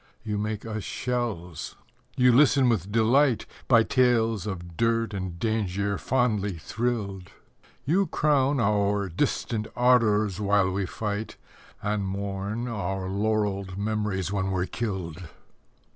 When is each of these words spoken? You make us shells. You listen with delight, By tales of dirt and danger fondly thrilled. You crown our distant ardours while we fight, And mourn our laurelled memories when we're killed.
You 0.23 0.39
make 0.39 0.65
us 0.65 0.83
shells. 0.83 1.75
You 2.17 2.31
listen 2.33 2.69
with 2.69 2.91
delight, 2.91 3.45
By 3.67 3.83
tales 3.83 4.47
of 4.47 4.75
dirt 4.75 5.13
and 5.13 5.37
danger 5.37 5.99
fondly 5.99 6.57
thrilled. 6.57 7.29
You 7.85 8.07
crown 8.07 8.59
our 8.59 9.09
distant 9.09 9.67
ardours 9.75 10.39
while 10.41 10.71
we 10.71 10.87
fight, 10.87 11.37
And 11.83 12.03
mourn 12.03 12.67
our 12.67 13.07
laurelled 13.09 13.77
memories 13.77 14.31
when 14.33 14.49
we're 14.49 14.65
killed. 14.65 15.27